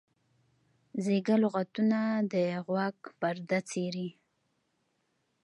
[1.03, 1.99] زیږه لغتونه
[2.31, 4.09] د غوږ پرده څیري.